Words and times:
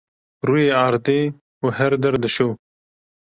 rûyê 0.47 0.69
erdê 0.87 1.21
û 1.63 1.65
her 1.77 1.93
der 2.03 2.15
dişo. 2.23 2.49